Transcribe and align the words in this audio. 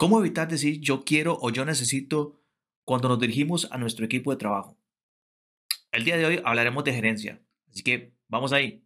¿Cómo 0.00 0.18
evitar 0.18 0.48
decir 0.48 0.80
yo 0.80 1.04
quiero 1.04 1.36
o 1.42 1.50
yo 1.50 1.66
necesito 1.66 2.40
cuando 2.86 3.06
nos 3.10 3.20
dirigimos 3.20 3.68
a 3.70 3.76
nuestro 3.76 4.06
equipo 4.06 4.30
de 4.30 4.38
trabajo? 4.38 4.78
El 5.92 6.04
día 6.06 6.16
de 6.16 6.24
hoy 6.24 6.40
hablaremos 6.42 6.84
de 6.84 6.94
gerencia, 6.94 7.42
así 7.70 7.82
que 7.82 8.14
vamos 8.26 8.54
ahí. 8.54 8.82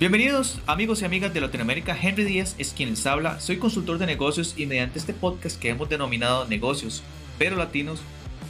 Bienvenidos 0.00 0.60
amigos 0.66 1.02
y 1.02 1.04
amigas 1.04 1.32
de 1.32 1.40
Latinoamérica, 1.40 1.96
Henry 1.96 2.24
Díaz 2.24 2.56
es 2.58 2.72
quien 2.72 2.90
les 2.90 3.06
habla, 3.06 3.38
soy 3.38 3.58
consultor 3.58 3.98
de 3.98 4.06
negocios 4.06 4.54
y 4.56 4.66
mediante 4.66 4.98
este 4.98 5.14
podcast 5.14 5.56
que 5.60 5.68
hemos 5.68 5.88
denominado 5.88 6.48
Negocios, 6.48 7.04
pero 7.38 7.56
Latinos, 7.56 8.00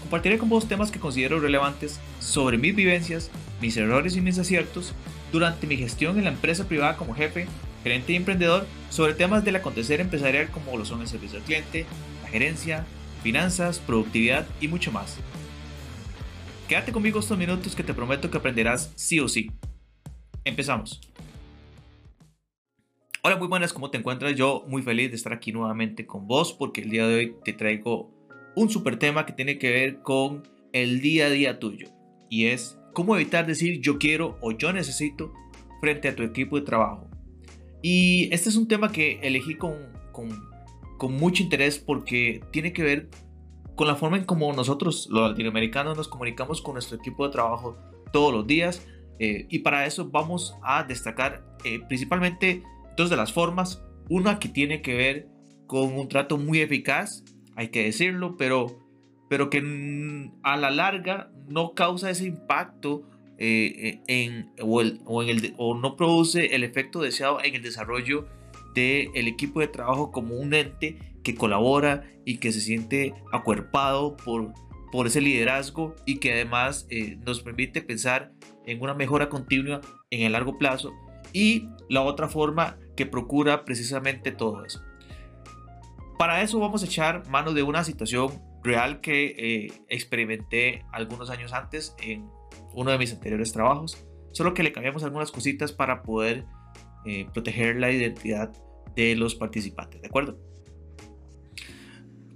compartiré 0.00 0.38
con 0.38 0.48
vos 0.48 0.68
temas 0.68 0.90
que 0.90 1.00
considero 1.00 1.38
relevantes 1.38 2.00
sobre 2.18 2.56
mis 2.56 2.74
vivencias, 2.74 3.30
mis 3.60 3.76
errores 3.76 4.16
y 4.16 4.22
mis 4.22 4.38
aciertos 4.38 4.94
durante 5.32 5.66
mi 5.66 5.76
gestión 5.76 6.16
en 6.16 6.24
la 6.24 6.30
empresa 6.30 6.66
privada 6.66 6.96
como 6.96 7.12
jefe 7.12 7.46
gerente 7.82 8.12
y 8.12 8.16
emprendedor, 8.16 8.66
sobre 8.90 9.14
temas 9.14 9.44
del 9.44 9.56
acontecer 9.56 10.00
empresarial 10.00 10.50
como 10.50 10.76
lo 10.76 10.84
son 10.84 11.00
el 11.00 11.08
servicio 11.08 11.38
al 11.38 11.44
cliente, 11.44 11.86
la 12.22 12.28
gerencia, 12.28 12.84
finanzas, 13.22 13.78
productividad 13.78 14.46
y 14.60 14.68
mucho 14.68 14.92
más. 14.92 15.18
Quédate 16.68 16.92
conmigo 16.92 17.20
estos 17.20 17.36
minutos 17.36 17.74
que 17.74 17.82
te 17.82 17.94
prometo 17.94 18.30
que 18.30 18.38
aprenderás 18.38 18.92
sí 18.94 19.18
o 19.18 19.28
sí. 19.28 19.50
Empezamos. 20.44 21.00
Hola, 23.22 23.36
muy 23.36 23.48
buenas, 23.48 23.72
¿cómo 23.72 23.90
te 23.90 23.98
encuentras? 23.98 24.34
Yo 24.34 24.64
muy 24.66 24.80
feliz 24.82 25.10
de 25.10 25.16
estar 25.16 25.32
aquí 25.32 25.52
nuevamente 25.52 26.06
con 26.06 26.26
vos 26.26 26.54
porque 26.54 26.80
el 26.80 26.90
día 26.90 27.06
de 27.06 27.14
hoy 27.16 27.34
te 27.44 27.52
traigo 27.52 28.10
un 28.54 28.70
super 28.70 28.98
tema 28.98 29.26
que 29.26 29.32
tiene 29.32 29.58
que 29.58 29.70
ver 29.70 30.00
con 30.00 30.42
el 30.72 31.00
día 31.00 31.26
a 31.26 31.30
día 31.30 31.58
tuyo 31.58 31.88
y 32.30 32.46
es 32.46 32.78
cómo 32.94 33.16
evitar 33.16 33.46
decir 33.46 33.80
yo 33.80 33.98
quiero 33.98 34.38
o 34.40 34.52
yo 34.52 34.72
necesito 34.72 35.34
frente 35.80 36.08
a 36.08 36.16
tu 36.16 36.22
equipo 36.22 36.58
de 36.58 36.64
trabajo. 36.64 37.08
Y 37.82 38.32
este 38.32 38.48
es 38.48 38.56
un 38.56 38.68
tema 38.68 38.92
que 38.92 39.20
elegí 39.22 39.56
con, 39.56 39.74
con, 40.12 41.12
mucho 41.12 41.42
interés 41.42 41.78
porque 41.78 42.42
tiene 42.50 42.72
que 42.72 42.82
ver 42.82 43.08
con 43.74 43.86
la 43.86 43.96
forma 43.96 44.18
en 44.18 44.24
cómo 44.24 44.52
nosotros, 44.52 45.08
los 45.10 45.30
latinoamericanos, 45.30 45.96
nos 45.96 46.08
comunicamos 46.08 46.60
con 46.60 46.74
nuestro 46.74 46.98
equipo 46.98 47.26
de 47.26 47.32
trabajo 47.32 47.78
todos 48.12 48.32
los 48.32 48.46
días. 48.46 48.86
Eh, 49.18 49.46
y 49.48 49.60
para 49.60 49.86
eso 49.86 50.10
vamos 50.10 50.54
a 50.62 50.84
destacar 50.84 51.44
eh, 51.64 51.80
principalmente 51.88 52.62
dos 52.96 53.08
de 53.08 53.16
las 53.16 53.32
formas. 53.32 53.82
Una 54.08 54.38
que 54.38 54.48
tiene 54.48 54.82
que 54.82 54.94
ver 54.94 55.28
con 55.66 55.94
un 55.94 56.08
trato 56.08 56.36
muy 56.36 56.60
eficaz, 56.60 57.24
hay 57.56 57.68
que 57.68 57.84
decirlo, 57.84 58.36
pero, 58.36 58.78
pero 59.28 59.48
que 59.48 60.30
a 60.42 60.56
la 60.56 60.70
larga 60.70 61.30
no 61.48 61.74
causa 61.74 62.10
ese 62.10 62.26
impacto 62.26 63.08
eh, 63.42 64.02
en, 64.06 64.52
o, 64.60 65.74
no 65.74 65.96
produce 65.96 66.54
el 66.54 66.62
efecto 66.62 67.00
deseado 67.00 67.42
en 67.42 67.54
el 67.54 67.62
desarrollo 67.62 68.26
del 68.74 69.28
equipo 69.28 69.60
de 69.60 69.68
trabajo 69.68 70.12
como 70.12 70.34
un 70.34 70.52
ente 70.52 70.98
que 71.24 71.34
colabora 71.34 72.04
y 72.26 72.36
que 72.36 72.52
se 72.52 72.60
siente 72.60 73.14
acuerpado 73.32 74.16
por, 74.18 74.52
por 74.92 75.06
ese 75.06 75.22
liderazgo 75.22 75.96
y 76.04 76.18
que 76.18 76.34
además 76.34 76.86
eh, 76.90 77.16
nos 77.24 77.40
permite 77.40 77.80
pensar 77.80 78.30
en 78.66 78.82
una 78.82 78.92
mejora 78.92 79.30
continua 79.30 79.80
en 80.10 80.20
el 80.20 80.32
largo 80.32 80.58
plazo 80.58 80.92
y 81.32 81.68
la 81.88 82.02
otra 82.02 82.28
forma 82.28 82.76
que 82.94 83.06
procura 83.06 83.64
precisamente 83.64 84.32
todo 84.32 84.66
eso. 84.66 84.82
Para 86.18 86.42
eso 86.42 86.60
vamos 86.60 86.82
a 86.82 86.86
echar 86.86 87.26
mano 87.28 87.54
de 87.54 87.62
una 87.62 87.84
situación 87.84 88.42
real 88.62 89.00
que 89.00 89.34
eh, 89.38 89.72
experimenté 89.88 90.84
algunos 90.92 91.30
años 91.30 91.54
antes 91.54 91.94
en 92.02 92.28
uno 92.74 92.90
de 92.90 92.98
mis 92.98 93.12
anteriores 93.12 93.52
trabajos, 93.52 94.04
solo 94.32 94.54
que 94.54 94.62
le 94.62 94.72
cambiamos 94.72 95.02
algunas 95.02 95.30
cositas 95.30 95.72
para 95.72 96.02
poder 96.02 96.44
eh, 97.04 97.26
proteger 97.32 97.76
la 97.76 97.90
identidad 97.90 98.52
de 98.94 99.16
los 99.16 99.34
participantes, 99.34 100.00
¿de 100.00 100.08
acuerdo? 100.08 100.38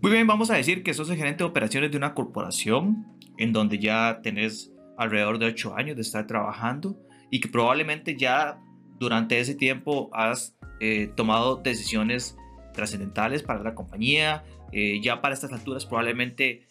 Muy 0.01 0.11
bien, 0.13 0.27
vamos 0.27 0.51
a 0.51 0.55
decir 0.55 0.83
que 0.83 0.93
sos 0.93 1.09
el 1.11 1.17
gerente 1.17 1.45
de 1.45 1.51
operaciones 1.51 1.91
de 1.91 1.97
una 1.97 2.15
corporación 2.15 3.07
en 3.39 3.53
donde 3.53 3.79
ya 3.79 4.21
tenés 4.23 4.73
alrededor 4.99 5.39
de 5.39 5.47
8 5.47 5.75
años 5.77 5.97
de 5.97 6.03
estar 6.03 6.27
trabajando 6.27 6.99
y 7.31 7.41
que 7.41 7.49
probablemente 7.49 8.17
ya 8.17 8.61
durante 8.99 9.41
ese 9.41 9.55
tiempo 9.55 10.11
has 10.13 10.57
eh, 10.81 11.11
tomado 11.17 11.57
decisiones 11.57 12.37
trascendentales 12.75 13.43
para 13.43 13.63
la 13.63 13.75
compañía, 13.75 14.45
eh, 14.73 15.01
ya 15.03 15.21
para 15.21 15.35
estas 15.35 15.53
alturas 15.53 15.87
probablemente 15.87 16.67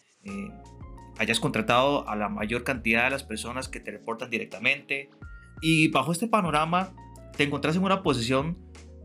hayas 1.18 1.40
contratado 1.40 2.08
a 2.08 2.16
la 2.16 2.28
mayor 2.28 2.64
cantidad 2.64 3.04
de 3.04 3.10
las 3.10 3.24
personas 3.24 3.68
que 3.68 3.80
te 3.80 3.90
reportan 3.90 4.30
directamente 4.30 5.10
y 5.60 5.88
bajo 5.88 6.12
este 6.12 6.26
panorama 6.26 6.92
te 7.36 7.44
encontrás 7.44 7.76
en 7.76 7.84
una 7.84 8.02
posición 8.02 8.58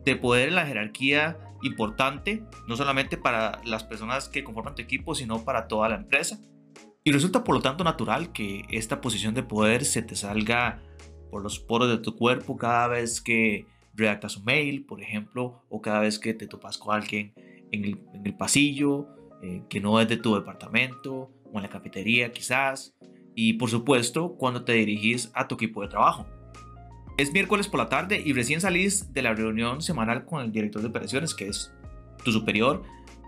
de 0.05 0.15
poder 0.15 0.49
en 0.49 0.55
la 0.55 0.65
jerarquía 0.65 1.37
importante, 1.61 2.43
no 2.67 2.75
solamente 2.75 3.17
para 3.17 3.61
las 3.65 3.83
personas 3.83 4.29
que 4.29 4.43
conforman 4.43 4.75
tu 4.75 4.81
equipo, 4.81 5.15
sino 5.15 5.43
para 5.43 5.67
toda 5.67 5.89
la 5.89 5.95
empresa. 5.95 6.39
Y 7.03 7.11
resulta 7.11 7.43
por 7.43 7.55
lo 7.55 7.61
tanto 7.61 7.83
natural 7.83 8.31
que 8.31 8.65
esta 8.69 9.01
posición 9.01 9.33
de 9.33 9.43
poder 9.43 9.85
se 9.85 10.01
te 10.01 10.15
salga 10.15 10.81
por 11.31 11.41
los 11.41 11.59
poros 11.59 11.89
de 11.89 11.97
tu 11.97 12.15
cuerpo 12.15 12.57
cada 12.57 12.87
vez 12.87 13.21
que 13.21 13.65
redactas 13.93 14.37
un 14.37 14.45
mail, 14.45 14.85
por 14.85 15.01
ejemplo, 15.01 15.63
o 15.69 15.81
cada 15.81 15.99
vez 15.99 16.19
que 16.19 16.33
te 16.33 16.47
topas 16.47 16.77
con 16.77 16.95
alguien 16.95 17.33
en 17.71 17.85
el, 17.85 18.35
pasillo 18.35 19.07
eh, 19.41 19.63
que 19.69 19.79
no 19.79 19.99
es 19.99 20.07
de 20.07 20.17
tu 20.17 20.35
departamento, 20.35 21.31
o 21.51 21.57
en 21.57 21.63
la 21.63 21.69
cafetería 21.69 22.31
quizás, 22.31 22.95
y 23.35 23.53
por 23.53 23.69
supuesto 23.69 24.35
cuando 24.37 24.63
te 24.63 24.73
dirigís 24.73 25.31
a 25.33 25.47
tu 25.47 25.55
equipo 25.55 25.81
de 25.81 25.87
trabajo. 25.87 26.25
Es 27.17 27.33
miércoles 27.33 27.67
por 27.67 27.79
la 27.79 27.89
tarde 27.89 28.21
y 28.23 28.33
recién 28.33 28.61
salís 28.61 29.13
de 29.13 29.21
la 29.21 29.33
reunión 29.33 29.81
semanal 29.81 30.25
con 30.25 30.41
el 30.41 30.51
director 30.51 30.81
de 30.81 30.87
operaciones, 30.87 31.33
que 31.33 31.47
es 31.47 31.73
tu 32.23 32.31
superior, 32.31 32.83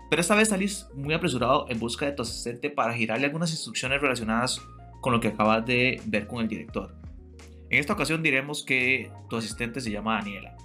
pero 0.08 0.20
esta 0.20 0.34
vez 0.34 0.48
salís 0.48 0.86
muy 0.94 1.14
apresurado 1.14 1.66
en 1.68 1.78
busca 1.78 2.06
de 2.06 2.12
tu 2.12 2.22
asistente 2.22 2.70
para 2.70 2.94
girarle 2.94 3.26
algunas 3.26 3.50
instrucciones 3.50 4.00
relacionadas 4.00 4.60
con 5.00 5.12
lo 5.12 5.20
que 5.20 5.28
acabas 5.28 5.64
de 5.66 6.00
ver 6.06 6.26
con 6.26 6.40
el 6.40 6.48
director. 6.48 6.94
En 7.70 7.80
esta 7.80 7.94
ocasión 7.94 8.22
diremos 8.22 8.62
que 8.62 9.10
tu 9.30 9.36
asistente 9.36 9.80
se 9.80 9.90
llama 9.90 10.16
Daniela. 10.16 10.56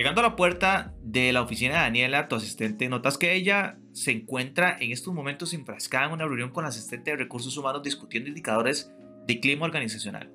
Llegando 0.00 0.22
a 0.22 0.24
la 0.24 0.34
puerta 0.34 0.94
de 1.02 1.30
la 1.30 1.42
oficina 1.42 1.74
de 1.74 1.80
Daniela, 1.80 2.26
tu 2.26 2.34
asistente, 2.34 2.88
notas 2.88 3.18
que 3.18 3.34
ella 3.34 3.76
se 3.92 4.12
encuentra 4.12 4.74
en 4.80 4.92
estos 4.92 5.12
momentos 5.12 5.52
enfrascada 5.52 6.06
en 6.06 6.12
una 6.12 6.24
reunión 6.24 6.52
con 6.52 6.62
la 6.62 6.70
asistente 6.70 7.10
de 7.10 7.18
recursos 7.18 7.54
humanos 7.58 7.82
discutiendo 7.82 8.30
indicadores 8.30 8.90
de 9.26 9.40
clima 9.40 9.66
organizacional. 9.66 10.32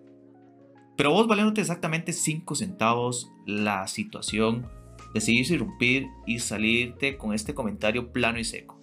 Pero 0.96 1.10
vos 1.10 1.26
valiéndote 1.26 1.62
exactamente 1.62 2.14
5 2.14 2.54
centavos 2.54 3.32
la 3.48 3.88
situación, 3.88 4.70
decidís 5.16 5.50
irrumpir 5.50 6.06
y 6.28 6.38
salirte 6.38 7.18
con 7.18 7.34
este 7.34 7.56
comentario 7.56 8.14
plano 8.14 8.38
y 8.38 8.44
seco. 8.44 8.80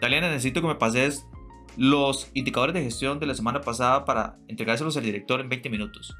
Daniela, 0.00 0.30
necesito 0.30 0.60
que 0.60 0.68
me 0.68 0.76
pases 0.76 1.26
los 1.76 2.30
indicadores 2.34 2.74
de 2.76 2.84
gestión 2.84 3.18
de 3.18 3.26
la 3.26 3.34
semana 3.34 3.62
pasada 3.62 4.04
para 4.04 4.38
entregárselos 4.46 4.96
al 4.96 5.02
director 5.02 5.40
en 5.40 5.48
20 5.48 5.70
minutos. 5.70 6.16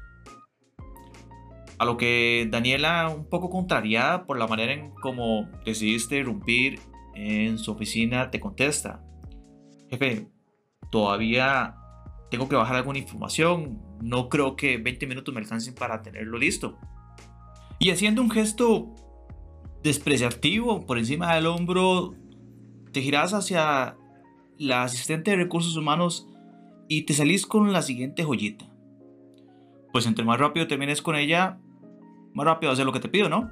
A 1.77 1.85
lo 1.85 1.97
que 1.97 2.47
Daniela, 2.49 3.09
un 3.09 3.27
poco 3.29 3.49
contrariada 3.49 4.25
por 4.25 4.37
la 4.37 4.47
manera 4.47 4.73
en 4.73 4.91
cómo 4.91 5.49
decidiste 5.65 6.17
irrumpir 6.17 6.79
en 7.15 7.57
su 7.57 7.71
oficina, 7.71 8.31
te 8.31 8.39
contesta, 8.39 9.03
jefe, 9.89 10.27
todavía 10.91 11.75
tengo 12.31 12.49
que 12.49 12.55
bajar 12.55 12.75
alguna 12.75 12.99
información, 12.99 13.81
no 14.01 14.29
creo 14.29 14.55
que 14.55 14.77
20 14.77 15.05
minutos 15.07 15.33
me 15.33 15.41
alcancen 15.41 15.75
para 15.75 16.01
tenerlo 16.01 16.37
listo. 16.37 16.77
Y 17.79 17.91
haciendo 17.91 18.21
un 18.21 18.31
gesto 18.31 18.93
despreciativo 19.83 20.85
por 20.85 20.97
encima 20.97 21.35
del 21.35 21.47
hombro, 21.47 22.15
te 22.91 23.01
giras 23.01 23.33
hacia 23.33 23.97
la 24.57 24.83
asistente 24.83 25.31
de 25.31 25.37
recursos 25.37 25.75
humanos 25.75 26.27
y 26.87 27.03
te 27.03 27.13
salís 27.13 27.45
con 27.45 27.71
la 27.73 27.81
siguiente 27.81 28.23
joyita. 28.23 28.65
Pues 29.91 30.05
entre 30.07 30.25
más 30.25 30.39
rápido 30.39 30.67
termines 30.67 31.01
con 31.01 31.15
ella, 31.15 31.59
más 32.33 32.45
rápido 32.45 32.71
hacer 32.71 32.85
lo 32.85 32.93
que 32.93 32.99
te 32.99 33.09
pido, 33.09 33.29
¿no? 33.29 33.51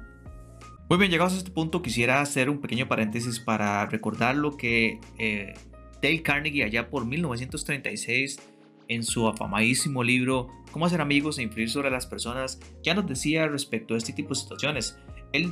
Muy 0.88 0.98
bien, 0.98 1.10
llegados 1.10 1.32
a 1.34 1.38
este 1.38 1.50
punto 1.50 1.80
quisiera 1.80 2.20
hacer 2.20 2.50
un 2.50 2.60
pequeño 2.60 2.88
paréntesis 2.88 3.40
para 3.40 3.86
recordar 3.86 4.36
lo 4.36 4.56
que 4.56 5.00
eh, 5.18 5.54
Dale 6.02 6.22
Carnegie 6.22 6.64
allá 6.64 6.90
por 6.90 7.06
1936 7.06 8.40
en 8.88 9.02
su 9.04 9.26
afamadísimo 9.26 10.02
libro 10.02 10.48
Cómo 10.72 10.86
hacer 10.86 11.00
amigos 11.00 11.38
e 11.38 11.42
influir 11.42 11.70
sobre 11.70 11.90
las 11.90 12.06
personas 12.06 12.58
ya 12.82 12.94
nos 12.94 13.06
decía 13.06 13.46
respecto 13.46 13.94
a 13.94 13.98
este 13.98 14.14
tipo 14.14 14.30
de 14.30 14.36
situaciones. 14.36 14.98
Él 15.32 15.50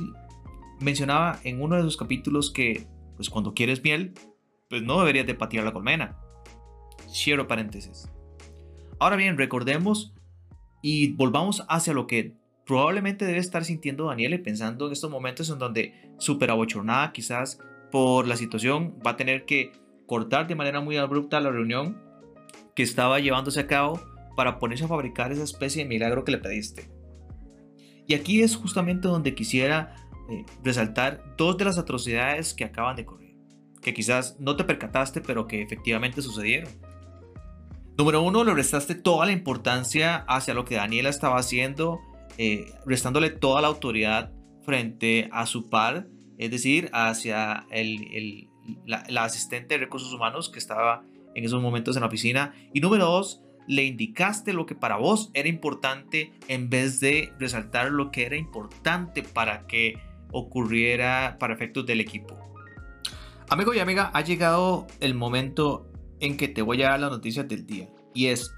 mencionaba 0.79 1.39
en 1.43 1.61
uno 1.61 1.75
de 1.75 1.83
sus 1.83 1.95
capítulos 1.95 2.51
que 2.51 2.87
pues 3.15 3.29
cuando 3.29 3.53
quieres 3.53 3.83
miel, 3.83 4.13
pues 4.67 4.81
no 4.81 4.99
deberías 4.99 5.27
de 5.27 5.35
patear 5.35 5.63
la 5.63 5.73
colmena. 5.73 6.17
Cierro 7.07 7.47
paréntesis. 7.47 8.09
Ahora 8.99 9.15
bien, 9.15 9.37
recordemos 9.37 10.13
y 10.81 11.13
volvamos 11.13 11.63
hacia 11.69 11.93
lo 11.93 12.07
que 12.07 12.35
probablemente 12.71 13.25
debe 13.25 13.39
estar 13.39 13.65
sintiendo 13.65 14.05
Daniele 14.05 14.39
pensando 14.39 14.87
en 14.87 14.93
estos 14.93 15.11
momentos 15.11 15.49
en 15.49 15.59
donde 15.59 15.93
súper 16.19 16.51
abochornada 16.51 17.11
quizás 17.11 17.59
por 17.91 18.25
la 18.25 18.37
situación 18.37 18.95
va 19.05 19.11
a 19.11 19.17
tener 19.17 19.43
que 19.43 19.73
cortar 20.05 20.47
de 20.47 20.55
manera 20.55 20.79
muy 20.79 20.95
abrupta 20.95 21.41
la 21.41 21.51
reunión 21.51 22.01
que 22.73 22.83
estaba 22.83 23.19
llevándose 23.19 23.59
a 23.59 23.67
cabo 23.67 23.99
para 24.37 24.57
ponerse 24.57 24.85
a 24.85 24.87
fabricar 24.87 25.33
esa 25.33 25.43
especie 25.43 25.83
de 25.83 25.89
milagro 25.89 26.23
que 26.23 26.31
le 26.31 26.37
pediste. 26.37 26.89
Y 28.07 28.13
aquí 28.13 28.41
es 28.41 28.55
justamente 28.55 29.09
donde 29.09 29.35
quisiera 29.35 29.93
eh, 30.29 30.45
resaltar 30.63 31.35
dos 31.37 31.57
de 31.57 31.65
las 31.65 31.77
atrocidades 31.77 32.53
que 32.53 32.63
acaban 32.63 32.95
de 32.95 33.01
ocurrir, 33.01 33.35
que 33.81 33.93
quizás 33.93 34.39
no 34.39 34.55
te 34.55 34.63
percataste, 34.63 35.19
pero 35.19 35.45
que 35.45 35.61
efectivamente 35.61 36.21
sucedieron. 36.21 36.69
Número 37.97 38.21
uno, 38.21 38.45
le 38.45 38.53
restaste 38.53 38.95
toda 38.95 39.25
la 39.25 39.33
importancia 39.33 40.23
hacia 40.29 40.53
lo 40.53 40.63
que 40.63 40.75
Daniela 40.75 41.09
estaba 41.09 41.37
haciendo, 41.37 41.99
eh, 42.37 42.73
restándole 42.85 43.29
toda 43.29 43.61
la 43.61 43.67
autoridad 43.67 44.31
frente 44.63 45.29
a 45.31 45.45
su 45.45 45.69
par, 45.69 46.07
es 46.37 46.51
decir, 46.51 46.89
hacia 46.93 47.65
el, 47.71 48.49
la, 48.85 49.23
asistente 49.23 49.75
de 49.75 49.85
recursos 49.85 50.13
humanos 50.13 50.49
que 50.49 50.59
estaba 50.59 51.03
en 51.35 51.43
esos 51.43 51.61
momentos 51.61 51.95
en 51.95 52.01
la 52.01 52.07
oficina. 52.07 52.53
Y 52.73 52.79
número 52.79 53.05
dos, 53.05 53.41
le 53.67 53.83
indicaste 53.83 54.53
lo 54.53 54.65
que 54.65 54.75
para 54.75 54.97
vos 54.97 55.29
era 55.33 55.47
importante 55.47 56.33
en 56.47 56.69
vez 56.69 56.99
de 56.99 57.33
resaltar 57.39 57.91
lo 57.91 58.11
que 58.11 58.25
era 58.25 58.35
importante 58.35 59.23
para 59.23 59.67
que 59.67 59.95
ocurriera 60.31 61.37
para 61.39 61.53
efectos 61.53 61.85
del 61.85 62.01
equipo. 62.01 62.37
Amigo 63.49 63.73
y 63.73 63.79
amiga, 63.79 64.11
ha 64.13 64.21
llegado 64.21 64.87
el 64.99 65.13
momento 65.13 65.91
en 66.21 66.37
que 66.37 66.47
te 66.47 66.61
voy 66.61 66.81
a 66.83 66.91
dar 66.91 66.99
las 67.01 67.11
noticias 67.11 67.47
del 67.47 67.65
día. 67.65 67.89
Y 68.13 68.27
es 68.27 68.53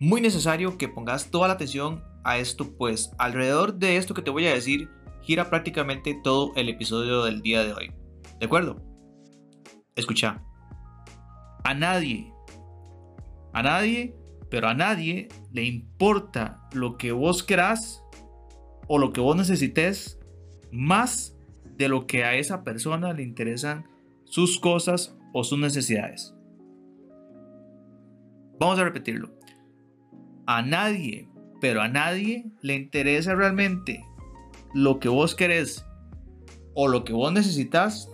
muy 0.00 0.20
necesario 0.20 0.76
que 0.76 0.88
pongas 0.88 1.30
toda 1.30 1.48
la 1.48 1.54
atención 1.54 2.02
a 2.28 2.38
esto, 2.38 2.76
pues 2.76 3.10
alrededor 3.18 3.78
de 3.78 3.96
esto 3.96 4.12
que 4.12 4.22
te 4.22 4.30
voy 4.30 4.46
a 4.46 4.54
decir 4.54 4.90
gira 5.22 5.48
prácticamente 5.48 6.18
todo 6.22 6.52
el 6.56 6.68
episodio 6.68 7.24
del 7.24 7.40
día 7.40 7.64
de 7.64 7.72
hoy. 7.72 7.92
¿De 8.38 8.46
acuerdo? 8.46 8.82
Escucha. 9.96 10.42
A 11.64 11.74
nadie, 11.74 12.32
a 13.52 13.62
nadie, 13.62 14.14
pero 14.50 14.68
a 14.68 14.74
nadie 14.74 15.28
le 15.52 15.64
importa 15.64 16.62
lo 16.72 16.96
que 16.96 17.12
vos 17.12 17.42
querás 17.42 18.04
o 18.86 18.98
lo 18.98 19.12
que 19.12 19.20
vos 19.20 19.36
necesites 19.36 20.18
más 20.70 21.36
de 21.76 21.88
lo 21.88 22.06
que 22.06 22.24
a 22.24 22.34
esa 22.34 22.62
persona 22.62 23.12
le 23.12 23.22
interesan 23.22 23.86
sus 24.24 24.58
cosas 24.58 25.16
o 25.32 25.44
sus 25.44 25.58
necesidades. 25.58 26.34
Vamos 28.60 28.78
a 28.78 28.84
repetirlo. 28.84 29.30
A 30.46 30.62
nadie, 30.62 31.27
pero 31.60 31.82
a 31.82 31.88
nadie 31.88 32.46
le 32.62 32.74
interesa 32.74 33.34
realmente 33.34 34.04
lo 34.74 35.00
que 35.00 35.08
vos 35.08 35.34
querés 35.34 35.84
o 36.74 36.88
lo 36.88 37.04
que 37.04 37.12
vos 37.12 37.32
necesitas 37.32 38.08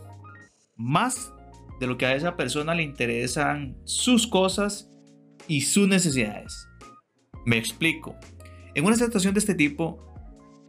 más 0.76 1.32
de 1.81 1.87
lo 1.87 1.99
que 1.99 2.06
a 2.06 2.14
esa 2.14 2.37
persona 2.37 2.75
le 2.75 2.82
interesan 2.82 3.76
sus 3.85 4.26
cosas 4.26 4.91
y 5.49 5.62
sus 5.62 5.88
necesidades. 5.88 6.69
Me 7.44 7.58
explico. 7.58 8.17
En 8.75 8.85
una 8.85 8.96
situación 8.96 9.35
de 9.35 9.41
este 9.41 9.55
tipo, 9.55 9.99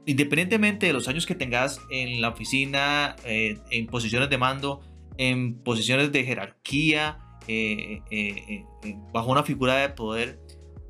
independientemente 0.06 0.88
de 0.88 0.94
los 0.94 1.08
años 1.08 1.26
que 1.26 1.36
tengas 1.36 1.80
en 1.90 2.22
la 2.22 2.30
oficina, 2.30 3.16
eh, 3.24 3.58
en 3.72 3.88
posiciones 3.88 4.30
de 4.30 4.38
mando, 4.38 4.82
en 5.18 5.56
posiciones 5.64 6.12
de 6.12 6.24
jerarquía, 6.24 7.20
eh, 7.48 8.02
eh, 8.12 8.66
bajo 9.14 9.32
una 9.32 9.44
figura 9.44 9.78
de 9.78 9.90
poder, 9.90 10.40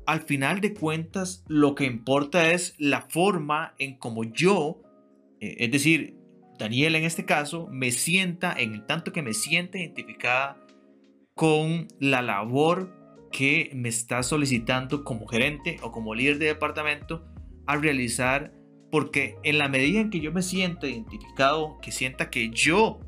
al 0.06 0.20
final 0.20 0.60
de 0.60 0.74
cuentas 0.74 1.44
lo 1.48 1.74
que 1.74 1.84
importa 1.84 2.52
es 2.52 2.74
la 2.78 3.02
forma 3.02 3.74
en 3.78 3.96
como 3.98 4.24
yo, 4.24 4.80
es 5.40 5.70
decir, 5.70 6.16
Daniela 6.58 6.98
en 6.98 7.04
este 7.04 7.24
caso, 7.24 7.68
me 7.70 7.90
sienta, 7.90 8.54
en 8.56 8.72
el 8.72 8.86
tanto 8.86 9.12
que 9.12 9.22
me 9.22 9.34
sienta 9.34 9.78
identificada 9.78 10.56
con 11.34 11.88
la 12.00 12.22
labor 12.22 13.28
que 13.30 13.70
me 13.74 13.88
está 13.88 14.22
solicitando 14.22 15.04
como 15.04 15.26
gerente 15.26 15.76
o 15.82 15.92
como 15.92 16.14
líder 16.14 16.38
de 16.38 16.46
departamento 16.46 17.26
a 17.66 17.76
realizar, 17.76 18.54
porque 18.90 19.36
en 19.42 19.58
la 19.58 19.68
medida 19.68 20.00
en 20.00 20.10
que 20.10 20.20
yo 20.20 20.32
me 20.32 20.42
siento 20.42 20.86
identificado, 20.86 21.78
que 21.82 21.92
sienta 21.92 22.30
que 22.30 22.48
yo 22.50 23.00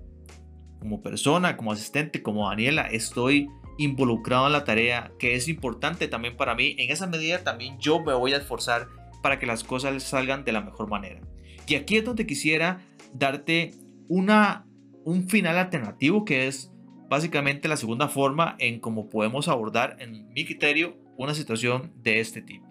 como 0.81 1.03
persona, 1.03 1.57
como 1.57 1.73
asistente, 1.73 2.23
como 2.23 2.49
Daniela, 2.49 2.83
estoy 2.83 3.49
involucrado 3.79 4.47
en 4.47 4.53
la 4.53 4.65
tarea, 4.65 5.13
que 5.19 5.35
es 5.35 5.49
importante 5.49 6.09
también 6.09 6.37
para 6.37 6.55
mí, 6.55 6.75
en 6.79 6.91
esa 6.91 7.07
medida 7.07 7.43
también 7.45 7.79
yo 7.79 8.01
me 8.01 8.13
voy 8.13 8.35
a 8.35 8.39
esforzar 8.39 8.89
para 9.23 9.39
que 9.39 9.47
las 9.47 9.65
cosas 9.65 10.03
salgan 10.03 10.45
de 10.45 10.53
la 10.53 10.61
mejor 10.61 10.89
manera. 10.89 11.21
Y 11.67 11.77
aquí 11.77 11.97
es 11.97 12.05
donde 12.05 12.27
quisiera 12.27 12.81
darte 13.13 13.73
una, 14.09 14.67
un 15.05 15.29
final 15.29 15.59
alternativo 15.59 16.25
que 16.25 16.47
es 16.47 16.73
básicamente 17.09 17.69
la 17.69 17.77
segunda 17.77 18.09
forma 18.09 18.57
en 18.59 18.81
cómo 18.81 19.09
podemos 19.09 19.49
abordar, 19.49 19.97
en 20.01 20.33
mi 20.33 20.45
criterio, 20.45 20.97
una 21.17 21.35
situación 21.35 21.93
de 22.03 22.21
este 22.21 22.43
tipo. 22.43 22.67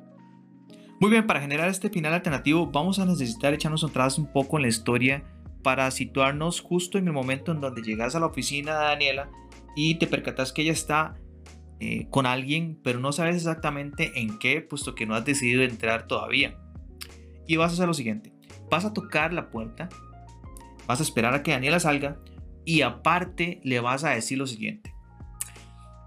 Muy 1.00 1.12
bien, 1.12 1.28
para 1.28 1.42
generar 1.42 1.70
este 1.70 1.90
final 1.90 2.14
alternativo 2.14 2.68
vamos 2.68 3.00
a 3.00 3.06
necesitar 3.06 3.54
echarnos 3.54 3.84
atrás 3.84 4.18
un 4.18 4.32
poco 4.32 4.58
en 4.58 4.64
la 4.64 4.70
historia 4.70 5.24
para 5.64 5.90
situarnos 5.92 6.62
justo 6.62 6.98
en 6.98 7.08
el 7.08 7.14
momento 7.14 7.52
en 7.52 7.62
donde 7.62 7.82
llegas 7.82 8.16
a 8.16 8.20
la 8.20 8.26
oficina 8.26 8.80
de 8.80 8.86
Daniela 8.86 9.30
y 9.78 9.96
te 9.96 10.08
percatas 10.08 10.52
que 10.52 10.64
ella 10.64 10.74
está 10.74 11.16
eh, 11.80 12.08
con 12.10 12.26
alguien, 12.26 12.82
pero 12.84 13.00
no 13.00 13.14
sabes 13.14 13.38
exactamente 13.38 14.20
en 14.20 14.40
qué, 14.40 14.60
puesto 14.60 14.94
que 14.96 15.06
no 15.06 15.16
has 15.16 15.24
decidido 15.24 15.64
entrar 15.64 16.08
todavía. 16.08 16.60
Y 17.48 17.56
vas 17.56 17.72
a 17.72 17.76
hacer 17.76 17.88
lo 17.88 17.94
siguiente, 17.94 18.34
vas 18.70 18.84
a 18.84 18.92
tocar 18.92 19.32
la 19.32 19.50
puerta 19.50 19.88
Vas 20.88 21.02
a 21.02 21.04
esperar 21.04 21.34
a 21.34 21.44
que 21.44 21.52
Daniela 21.52 21.80
salga 21.80 22.18
y 22.66 22.82
aparte 22.82 23.60
le 23.64 23.80
vas 23.82 24.06
a 24.06 24.12
decir 24.12 24.38
lo 24.38 24.48
siguiente. 24.48 24.94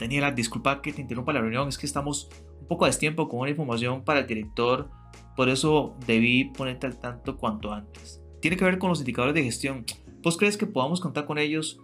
Daniela, 0.00 0.32
disculpa 0.32 0.80
que 0.80 0.92
te 0.92 1.02
interrumpa 1.02 1.34
la 1.34 1.42
reunión, 1.42 1.68
es 1.68 1.76
que 1.76 1.86
estamos 1.86 2.30
un 2.58 2.66
poco 2.66 2.86
a 2.86 2.88
destiempo 2.88 3.28
con 3.28 3.40
una 3.40 3.50
información 3.50 4.02
para 4.02 4.20
el 4.20 4.26
director, 4.26 4.90
por 5.36 5.50
eso 5.50 5.96
debí 6.06 6.44
ponerte 6.44 6.86
al 6.86 6.98
tanto 6.98 7.36
cuanto 7.36 7.72
antes. 7.72 8.22
Tiene 8.40 8.56
que 8.56 8.64
ver 8.64 8.78
con 8.78 8.88
los 8.88 9.00
indicadores 9.00 9.34
de 9.34 9.42
gestión. 9.42 9.84
¿Vos 10.22 10.38
crees 10.38 10.56
que 10.56 10.66
podamos 10.66 11.00
contar 11.00 11.26
con 11.26 11.36
ellos 11.38 11.78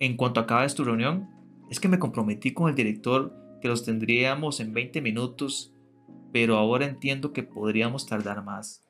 en 0.00 0.16
cuanto 0.16 0.40
acabes 0.40 0.74
tu 0.74 0.84
reunión? 0.84 1.28
Es 1.70 1.80
que 1.80 1.88
me 1.88 1.98
comprometí 1.98 2.52
con 2.52 2.68
el 2.68 2.74
director 2.74 3.34
que 3.60 3.68
los 3.68 3.84
tendríamos 3.84 4.60
en 4.60 4.72
20 4.72 5.00
minutos, 5.00 5.72
pero 6.32 6.56
ahora 6.56 6.86
entiendo 6.86 7.32
que 7.32 7.42
podríamos 7.42 8.06
tardar 8.06 8.44
más. 8.44 8.86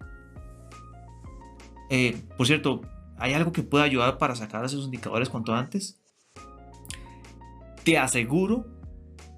Eh, 1.91 2.17
por 2.37 2.47
cierto, 2.47 2.81
¿Hay 3.17 3.33
algo 3.33 3.53
que 3.53 3.63
pueda 3.63 3.85
ayudar 3.85 4.19
para 4.19 4.35
sacar 4.35 4.65
esos 4.65 4.87
indicadores 4.87 5.29
cuanto 5.29 5.55
antes? 5.55 6.01
Te 7.85 7.99
aseguro 7.99 8.67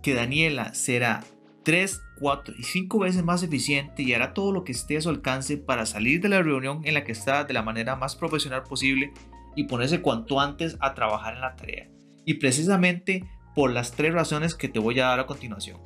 que 0.02 0.14
Daniela 0.14 0.72
será 0.74 1.24
3, 1.64 2.00
4 2.20 2.54
y 2.58 2.62
5 2.62 2.98
veces 2.98 3.24
más 3.24 3.42
eficiente 3.42 4.02
y 4.02 4.14
hará 4.14 4.32
todo 4.34 4.52
lo 4.52 4.64
que 4.64 4.72
esté 4.72 4.96
a 4.96 5.00
su 5.00 5.10
alcance 5.10 5.56
para 5.56 5.84
salir 5.84 6.20
de 6.20 6.28
la 6.28 6.42
reunión 6.42 6.80
en 6.84 6.94
la 6.94 7.04
que 7.04 7.12
está 7.12 7.44
de 7.44 7.54
la 7.54 7.62
manera 7.62 7.96
más 7.96 8.16
profesional 8.16 8.62
posible 8.62 9.12
y 9.56 9.64
ponerse 9.64 10.02
cuanto 10.02 10.38
antes 10.38 10.76
a 10.80 10.94
trabajar 10.94 11.34
en 11.34 11.40
la 11.40 11.56
tarea. 11.56 11.90
Y 12.24 12.34
precisamente 12.34 13.24
por 13.54 13.72
las 13.72 13.92
tres 13.92 14.12
razones 14.12 14.54
que 14.54 14.68
te 14.68 14.78
voy 14.78 15.00
a 15.00 15.06
dar 15.06 15.18
a 15.18 15.26
continuación. 15.26 15.80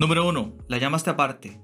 Número 0.00 0.26
1. 0.28 0.56
La 0.68 0.78
llamaste 0.78 1.10
aparte. 1.10 1.60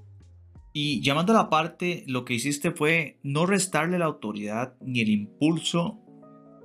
Y 0.71 1.01
llamando 1.01 1.33
a 1.33 1.37
la 1.37 1.49
parte, 1.49 2.03
lo 2.05 2.25
que 2.25 2.33
hiciste 2.33 2.71
fue 2.71 3.17
no 3.23 3.45
restarle 3.45 3.97
la 3.97 4.05
autoridad 4.05 4.75
ni 4.81 4.99
el 5.01 5.09
impulso 5.09 5.99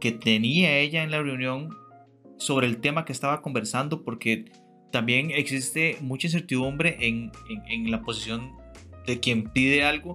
que 0.00 0.12
tenía 0.12 0.78
ella 0.78 1.02
en 1.02 1.10
la 1.10 1.22
reunión 1.22 1.76
sobre 2.38 2.66
el 2.66 2.78
tema 2.78 3.04
que 3.04 3.12
estaba 3.12 3.40
conversando, 3.40 4.02
porque 4.02 4.46
también 4.90 5.30
existe 5.30 5.96
mucha 6.00 6.26
incertidumbre 6.26 6.96
en, 7.00 7.30
la 7.90 8.02
posición 8.02 8.52
de 9.06 9.20
quien 9.20 9.44
pide 9.44 9.84
algo 9.84 10.14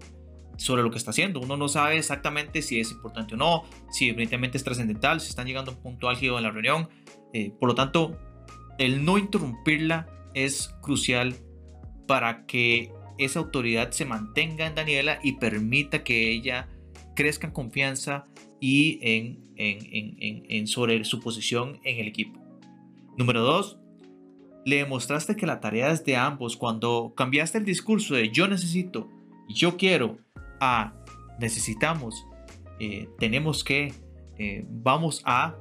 sobre 0.58 0.84
lo 0.84 0.92
que 0.92 0.98
está 0.98 1.12
haciendo. 1.12 1.40
Uno 1.40 1.58
no 1.58 1.68
sabe 1.68 1.98
exactamente 1.98 2.62
si 2.62 2.80
es 2.80 2.92
importante 2.92 3.36
o 3.36 3.38
no, 3.38 3.64
si 3.90 4.10
evidentemente 4.10 4.58
es 4.58 4.64
trascendental, 4.64 5.20
si 5.22 5.30
están 5.30 5.48
llegando 5.48 5.72
a 5.72 5.76
un 5.76 5.82
punto 5.82 6.10
álgido 6.10 6.38
en 6.38 6.44
la 6.44 6.52
reunión. 6.52 6.90
Eh, 7.34 7.52
por 7.60 7.70
lo 7.70 7.76
tanto, 7.76 8.18
el 8.78 9.04
no 9.06 9.18
interrumpirla 9.18 10.08
es 10.34 10.76
crucial 10.82 11.36
para 12.08 12.46
que 12.46 12.92
esa 13.18 13.40
autoridad 13.40 13.92
se 13.92 14.06
mantenga 14.06 14.68
en 14.68 14.76
Daniela 14.76 15.20
y 15.24 15.34
permita 15.34 16.04
que 16.04 16.32
ella 16.32 16.70
crezca 17.16 17.48
en 17.48 17.54
confianza 17.54 18.26
y 18.60 19.00
en, 19.02 19.54
en, 19.58 20.68
sobre 20.68 21.04
su 21.06 21.20
posición 21.20 21.80
en 21.84 22.00
el 22.00 22.08
equipo. 22.08 22.40
Número 23.18 23.42
dos, 23.42 23.78
le 24.66 24.78
demostraste 24.78 25.36
que 25.36 25.46
la 25.46 25.60
tarea 25.60 25.92
es 25.92 26.04
de 26.04 26.16
ambos. 26.16 26.58
Cuando 26.58 27.14
cambiaste 27.16 27.58
el 27.58 27.66
discurso 27.66 28.16
de 28.16 28.30
yo 28.30 28.48
necesito, 28.48 29.10
yo 29.48 29.78
quiero, 29.78 30.18
a 30.66 30.94
necesitamos, 31.40 32.26
eh, 32.80 33.08
tenemos 33.20 33.64
que, 33.64 33.94
eh, 34.38 34.66
vamos 34.70 35.22
a, 35.26 35.56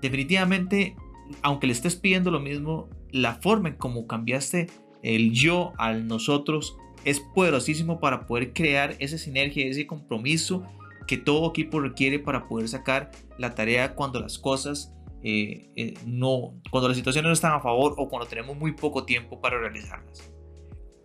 definitivamente, 0.00 0.96
aunque 1.42 1.66
le 1.66 1.72
estés 1.72 1.96
pidiendo 1.96 2.30
lo 2.30 2.40
mismo, 2.40 2.88
la 3.10 3.34
forma 3.34 3.70
en 3.70 3.76
cómo 3.76 4.06
cambiaste 4.06 4.68
el 5.02 5.32
yo 5.32 5.72
al 5.78 6.06
nosotros 6.06 6.76
es 7.04 7.20
poderosísimo 7.20 8.00
para 8.00 8.26
poder 8.26 8.52
crear 8.52 8.96
esa 8.98 9.18
sinergia, 9.18 9.66
ese 9.66 9.86
compromiso 9.86 10.62
que 11.06 11.16
todo 11.16 11.48
equipo 11.50 11.80
requiere 11.80 12.18
para 12.18 12.48
poder 12.48 12.68
sacar 12.68 13.10
la 13.38 13.54
tarea 13.54 13.94
cuando 13.94 14.20
las 14.20 14.38
cosas 14.38 14.92
eh, 15.22 15.94
no, 16.06 16.54
cuando 16.70 16.88
las 16.88 16.96
situaciones 16.96 17.28
no 17.28 17.32
están 17.32 17.52
a 17.52 17.60
favor 17.60 17.94
o 17.96 18.08
cuando 18.08 18.28
tenemos 18.28 18.56
muy 18.56 18.72
poco 18.72 19.04
tiempo 19.04 19.40
para 19.40 19.58
realizarlas. 19.58 20.30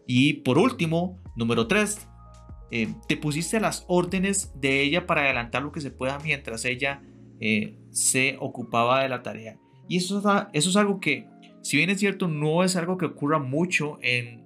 Y 0.05 0.33
por 0.33 0.57
último, 0.57 1.21
número 1.35 1.67
3, 1.67 2.07
eh, 2.75 2.91
te 3.07 3.17
pusiste 3.17 3.57
a 3.57 3.59
las 3.59 3.85
órdenes 3.87 4.51
de 4.59 4.81
ella 4.81 5.05
para 5.05 5.21
adelantar 5.21 5.61
lo 5.61 5.71
que 5.71 5.79
se 5.79 5.91
pueda 5.91 6.17
mientras 6.17 6.65
ella 6.65 7.03
eh, 7.39 7.77
se 7.91 8.35
ocupaba 8.39 9.03
de 9.03 9.09
la 9.09 9.21
tarea. 9.21 9.59
Y 9.87 9.97
eso, 9.97 10.23
es 10.53 10.75
algo 10.75 10.99
que, 10.99 11.27
si 11.61 11.77
bien 11.77 11.91
es 11.91 11.99
cierto, 11.99 12.27
no 12.27 12.63
es 12.63 12.75
algo 12.75 12.97
que 12.97 13.05
ocurra 13.05 13.37
mucho 13.37 13.99
en, 14.01 14.41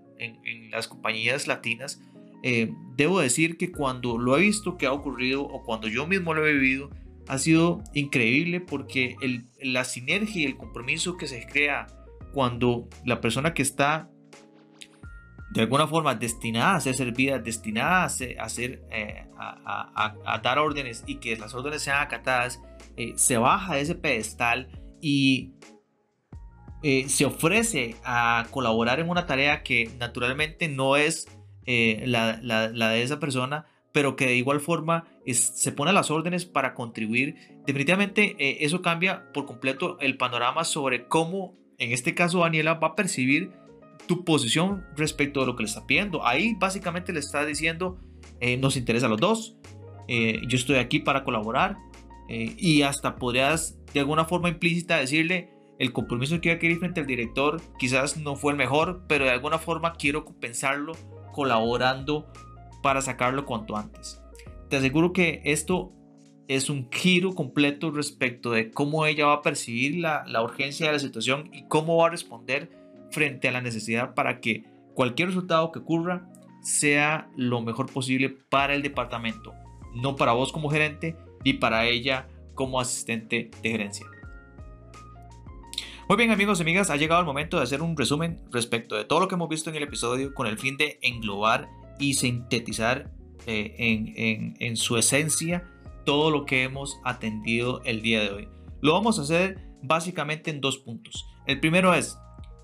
las 0.72 0.90
compañías 0.90 1.48
latinas, 1.48 2.02
eh, 2.44 2.74
debo 2.98 3.22
decir 3.22 3.56
que 3.56 3.72
cuando 3.72 4.18
lo 4.18 4.36
he 4.36 4.42
visto 4.42 4.76
que 4.76 4.88
ha 4.88 4.92
ocurrido 4.92 5.44
o 5.44 5.64
cuando 5.64 5.88
yo 5.88 6.06
mismo 6.06 6.34
lo 6.34 6.46
he 6.46 6.52
vivido, 6.52 6.90
ha 7.30 7.38
sido 7.38 7.82
increíble 7.94 8.60
porque 8.60 9.16
la 9.62 9.86
sinergia 9.86 10.42
y 10.42 10.46
el 10.46 10.58
compromiso 10.58 11.16
que 11.16 11.28
se 11.28 11.48
crea 11.48 11.88
cuando 12.34 12.90
la 13.06 13.22
persona 13.22 13.54
que 13.54 13.62
está 13.62 14.12
de 15.58 15.64
alguna 15.64 15.88
forma 15.88 16.14
destinada 16.14 16.76
a 16.76 16.80
ser 16.80 16.94
servida, 16.94 17.40
destinada 17.40 18.04
a, 18.04 18.10
ser, 18.50 18.84
eh, 18.92 19.26
a, 19.36 20.40
dar 20.44 20.60
órdenes 20.60 21.04
y 21.08 21.16
que 21.16 21.36
las 21.36 21.56
órdenes 21.56 21.82
sean 21.82 22.00
acatadas, 22.00 22.62
eh, 22.96 23.14
se 23.16 23.38
baja 23.38 23.74
de 23.74 23.82
ese 23.82 23.96
pedestal 23.96 24.70
y 25.02 25.54
eh, 26.84 27.10
se 27.10 27.26
ofrece 27.26 27.96
a 28.04 28.46
colaborar 28.52 29.00
en 29.00 29.10
una 29.10 29.26
tarea 29.26 29.64
que 29.64 29.90
naturalmente 29.98 30.68
no 30.68 30.96
es 30.96 31.28
la, 31.66 32.40
la, 32.44 32.90
de 32.90 33.02
esa 33.02 33.20
persona, 33.20 33.66
pero 33.92 34.16
que 34.16 34.28
de 34.28 34.36
igual 34.36 34.60
forma 34.60 35.06
se 35.26 35.72
pone 35.72 35.90
a 35.90 35.94
las 35.94 36.12
órdenes 36.12 36.46
para 36.46 36.76
contribuir. 36.76 37.36
Definitivamente 37.66 38.64
eso 38.64 38.84
cambia 38.84 39.34
por 39.34 39.48
completo 39.48 39.98
el 40.02 40.18
panorama 40.18 40.64
sobre 40.64 41.08
cómo, 41.08 41.58
en 41.80 41.94
este 41.94 42.14
caso, 42.14 42.42
Daniela 42.42 42.76
va 42.76 42.90
a 42.90 42.96
percibir 42.96 43.52
tu 44.08 44.24
posición 44.24 44.86
respecto 44.96 45.42
de 45.42 45.46
lo 45.46 45.56
que 45.56 45.64
le 45.64 45.70
está 45.70 45.86
pidiendo. 45.86 46.26
Ahí 46.26 46.56
básicamente 46.58 47.14
le 47.14 47.20
está 47.20 47.46
diciendo, 47.46 48.00
eh, 48.40 48.58
nos 48.58 48.78
interesa 48.78 49.06
a 49.06 49.10
los 49.10 49.20
dos, 49.20 49.58
eh, 50.08 50.42
yo 50.48 50.58
estoy 50.58 50.78
aquí 50.78 51.00
para 51.00 51.24
colaborar 51.24 51.78
eh, 52.30 52.56
y 52.58 52.82
hasta 52.82 53.18
podrías 53.18 53.78
de 53.94 54.00
alguna 54.00 54.26
forma 54.26 54.50
implícita 54.50 54.98
decirle, 54.98 55.52
el 55.80 55.94
compromiso 55.94 56.42
que 56.42 56.50
yo 56.50 56.56
adquirí 56.56 56.76
frente 56.76 57.02
al 57.02 57.06
director 57.06 57.62
quizás 57.78 58.18
no 58.18 58.36
fue 58.36 58.52
el 58.52 58.58
mejor, 58.58 59.04
pero 59.08 59.26
de 59.26 59.32
alguna 59.32 59.60
forma 59.60 59.94
quiero 59.94 60.26
compensarlo 60.26 60.94
colaborando 61.34 62.32
para 62.82 63.02
sacarlo 63.02 63.46
cuanto 63.46 63.76
antes. 63.76 64.22
Te 64.70 64.78
aseguro 64.78 65.14
que 65.14 65.42
esto 65.46 65.94
es 66.48 66.70
un 66.70 66.90
giro 66.92 67.36
completo 67.36 67.92
respecto 67.92 68.52
de 68.52 68.72
cómo 68.72 69.06
ella 69.06 69.28
va 69.28 69.34
a 69.34 69.42
percibir 69.42 69.98
la, 69.98 70.24
la 70.26 70.42
urgencia 70.42 70.88
de 70.88 70.94
la 70.94 71.00
situación 71.00 71.50
y 71.54 71.68
cómo 71.68 71.98
va 71.98 72.08
a 72.08 72.10
responder 72.10 72.72
frente 73.12 73.48
a 73.48 73.52
la 73.52 73.62
necesidad 73.62 74.14
para 74.14 74.40
que 74.40 74.64
cualquier 74.94 75.30
resultado 75.30 75.72
que 75.72 75.80
ocurra 75.80 76.28
sea 76.62 77.30
lo 77.36 77.62
mejor 77.62 77.92
posible 77.92 78.30
para 78.30 78.74
el 78.74 78.82
departamento, 78.82 79.54
no 79.96 80.16
para 80.16 80.34
vos 80.34 80.52
como 80.52 80.70
gerente 80.70 81.16
ni 81.46 81.54
para 81.54 81.86
ella 81.86 82.28
como 82.56 82.80
asistente 82.80 83.52
de 83.62 83.70
gerencia. 83.70 84.06
Muy 86.10 86.18
bien 86.18 86.32
amigos 86.32 86.60
y 86.60 86.62
amigas, 86.62 86.90
ha 86.90 86.96
llegado 86.96 87.20
el 87.20 87.28
momento 87.28 87.58
de 87.58 87.64
hacer 87.64 87.82
un 87.82 87.96
resumen 87.96 88.42
respecto 88.52 88.96
de 88.96 89.04
todo 89.04 89.20
lo 89.20 89.28
que 89.28 89.36
hemos 89.36 89.50
visto 89.50 89.70
en 89.70 89.76
el 89.76 89.84
episodio 89.84 90.34
con 90.34 90.48
el 90.48 90.58
fin 90.58 90.78
de 90.78 91.00
englobar 91.02 91.70
y 92.00 92.14
sintetizar 92.14 93.12
eh, 93.46 93.76
en, 93.78 94.56
en 94.60 94.78
su 94.78 94.98
esencia 94.98 95.70
todo 96.06 96.32
lo 96.32 96.46
que 96.46 96.64
hemos 96.64 97.00
atendido 97.04 97.82
el 97.84 98.02
día 98.02 98.22
de 98.22 98.30
hoy. 98.30 98.48
Lo 98.82 98.94
vamos 98.94 99.20
a 99.20 99.24
hacer 99.24 99.60
básicamente 99.84 100.50
en 100.50 100.62
dos 100.62 100.78
puntos. 100.78 101.28
El 101.46 101.60
primero 101.60 101.94
es 101.94 102.18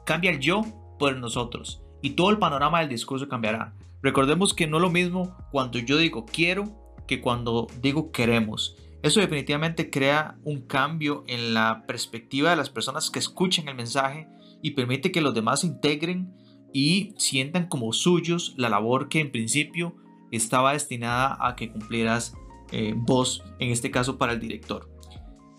Cambia 0.06 0.32
el 0.32 0.40
yo 0.40 0.62
por 1.00 1.16
nosotros 1.18 1.82
y 2.02 2.12
todo 2.12 2.30
el 2.30 2.40
panorama 2.40 2.80
del 2.80 2.90
discurso 2.90 3.28
cambiará. 3.28 3.74
Recordemos 4.02 4.54
que 4.54 4.68
no 4.68 4.78
es 4.78 4.82
lo 4.84 4.90
mismo 4.90 5.38
cuando 5.52 5.80
yo 5.80 5.98
digo 5.98 6.26
quiero 6.26 6.66
que 7.08 7.22
cuando 7.22 7.68
digo 7.82 8.12
queremos. 8.12 8.76
Eso 9.02 9.20
definitivamente 9.20 9.90
crea 9.90 10.38
un 10.44 10.62
cambio 10.62 11.24
en 11.28 11.54
la 11.54 11.86
perspectiva 11.88 12.50
de 12.50 12.56
las 12.56 12.70
personas 12.70 13.10
que 13.10 13.20
escuchan 13.20 13.68
el 13.68 13.76
mensaje 13.76 14.28
y 14.62 14.72
permite 14.72 15.12
que 15.12 15.22
los 15.22 15.34
demás 15.34 15.64
integren 15.64 16.34
y 16.74 17.14
sientan 17.18 17.68
como 17.68 17.94
suyos 17.94 18.54
la 18.58 18.70
labor 18.70 19.10
que 19.10 19.20
en 19.20 19.32
principio 19.32 19.96
estaba 20.32 20.74
destinada 20.74 21.38
a 21.40 21.56
que 21.56 21.72
cumplieras 21.72 22.36
eh, 22.72 22.94
vos, 22.96 23.44
en 23.60 23.72
este 23.72 23.92
caso 23.92 24.18
para 24.18 24.34
el 24.34 24.40
director. 24.40 24.90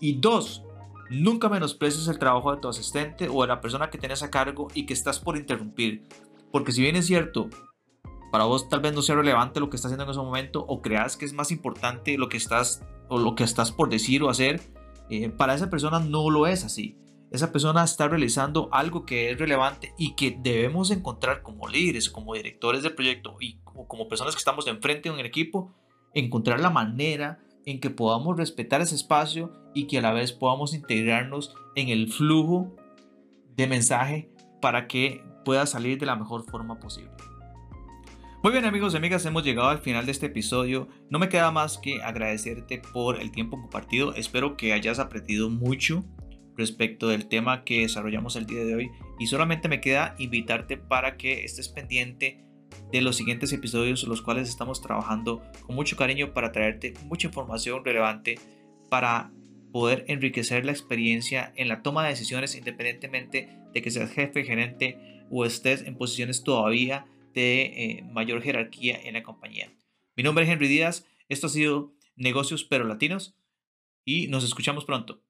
Y 0.01 0.19
dos, 0.19 0.64
Nunca 1.09 1.49
menosprecies 1.49 2.07
el 2.07 2.19
trabajo 2.19 2.53
de 2.53 2.61
tu 2.61 2.67
asistente 2.67 3.29
o 3.29 3.41
de 3.41 3.47
la 3.47 3.61
persona 3.61 3.89
que 3.89 3.97
tienes 3.97 4.23
a 4.23 4.31
cargo 4.31 4.67
y 4.73 4.85
que 4.85 4.93
estás 4.93 5.19
por 5.19 5.37
interrumpir. 5.37 6.07
Porque 6.51 6.71
si 6.71 6.81
bien 6.81 6.95
es 6.95 7.05
cierto, 7.05 7.49
para 8.31 8.45
vos 8.45 8.69
tal 8.69 8.79
vez 8.79 8.93
no 8.93 9.01
sea 9.01 9.15
relevante 9.15 9.59
lo 9.59 9.69
que 9.69 9.75
estás 9.75 9.91
haciendo 9.91 10.05
en 10.05 10.09
ese 10.09 10.19
momento 10.19 10.65
o 10.67 10.81
creas 10.81 11.15
que 11.15 11.25
es 11.25 11.33
más 11.33 11.51
importante 11.51 12.17
lo 12.17 12.27
que 12.27 12.37
estás 12.37 12.83
o 13.07 13.19
lo 13.19 13.35
que 13.35 13.43
estás 13.43 13.71
por 13.71 13.89
decir 13.89 14.23
o 14.23 14.29
hacer, 14.29 14.61
eh, 15.09 15.29
para 15.29 15.53
esa 15.53 15.69
persona 15.69 15.99
no 15.99 16.29
lo 16.29 16.47
es 16.47 16.63
así. 16.63 16.97
Esa 17.31 17.51
persona 17.51 17.83
está 17.83 18.07
realizando 18.07 18.69
algo 18.71 19.05
que 19.05 19.31
es 19.31 19.39
relevante 19.39 19.93
y 19.97 20.15
que 20.15 20.37
debemos 20.39 20.91
encontrar 20.91 21.41
como 21.41 21.67
líderes, 21.67 22.09
como 22.09 22.33
directores 22.33 22.83
del 22.83 22.95
proyecto 22.95 23.37
y 23.39 23.59
como, 23.63 24.07
personas 24.07 24.35
que 24.35 24.39
estamos 24.39 24.65
de 24.65 24.71
enfrente 24.71 25.09
de 25.09 25.15
un 25.15 25.21
equipo, 25.21 25.73
encontrar 26.13 26.59
la 26.59 26.69
manera 26.69 27.39
en 27.65 27.79
que 27.79 27.89
podamos 27.89 28.37
respetar 28.37 28.81
ese 28.81 28.95
espacio 28.95 29.51
y 29.73 29.87
que 29.87 29.97
a 29.97 30.01
la 30.01 30.13
vez 30.13 30.31
podamos 30.31 30.73
integrarnos 30.73 31.53
en 31.75 31.89
el 31.89 32.11
flujo 32.11 32.75
de 33.55 33.67
mensaje 33.67 34.29
para 34.61 34.87
que 34.87 35.23
pueda 35.43 35.65
salir 35.65 35.99
de 35.99 36.05
la 36.05 36.15
mejor 36.15 36.43
forma 36.49 36.79
posible. 36.79 37.11
Muy 38.43 38.51
bien 38.51 38.65
amigos 38.65 38.93
y 38.93 38.97
amigas, 38.97 39.25
hemos 39.25 39.43
llegado 39.43 39.69
al 39.69 39.79
final 39.79 40.05
de 40.05 40.11
este 40.11 40.27
episodio. 40.27 40.87
No 41.09 41.17
me 41.17 41.29
queda 41.29 41.49
más 41.49 41.79
que 41.79 42.03
agradecerte 42.03 42.79
por 42.93 43.19
el 43.19 43.31
tiempo 43.31 43.59
compartido. 43.59 44.13
Espero 44.13 44.55
que 44.55 44.71
hayas 44.71 44.99
aprendido 44.99 45.49
mucho 45.49 46.03
respecto 46.55 47.07
del 47.07 47.27
tema 47.27 47.63
que 47.63 47.81
desarrollamos 47.81 48.35
el 48.35 48.45
día 48.45 48.63
de 48.63 48.75
hoy 48.75 48.91
y 49.19 49.27
solamente 49.27 49.67
me 49.67 49.81
queda 49.81 50.15
invitarte 50.19 50.77
para 50.77 51.17
que 51.17 51.43
estés 51.43 51.69
pendiente 51.69 52.45
de 52.95 53.01
los 53.01 53.17
siguientes 53.17 53.51
episodios, 53.51 54.03
los 54.03 54.21
cuales 54.21 54.47
estamos 54.47 54.81
trabajando 54.81 55.43
con 55.65 55.75
mucho 55.75 55.97
cariño 55.97 56.33
para 56.33 56.53
traerte 56.53 56.93
mucha 57.03 57.27
información 57.27 57.83
relevante 57.83 58.39
para 58.89 59.31
poder 59.73 60.05
enriquecer 60.07 60.65
la 60.65 60.71
experiencia 60.71 61.51
en 61.57 61.67
la 61.67 61.81
toma 61.81 62.03
de 62.03 62.11
decisiones 62.11 62.55
independientemente 62.55 63.49
de 63.73 63.81
que 63.81 63.91
seas 63.91 64.11
jefe, 64.11 64.45
gerente 64.45 65.25
o 65.29 65.43
estés 65.43 65.81
en 65.81 65.97
posiciones 65.97 66.43
todavía 66.43 67.05
de 67.33 67.63
eh, 67.63 68.03
mayor 68.13 68.41
jerarquía 68.41 68.97
en 69.03 69.15
la 69.15 69.23
compañía. 69.23 69.69
Mi 70.15 70.23
nombre 70.23 70.45
es 70.45 70.49
Henry 70.49 70.69
Díaz, 70.69 71.05
esto 71.27 71.47
ha 71.47 71.49
sido 71.49 71.91
Negocios 72.15 72.63
pero 72.63 72.85
Latinos 72.85 73.35
y 74.05 74.27
nos 74.27 74.45
escuchamos 74.45 74.85
pronto. 74.85 75.21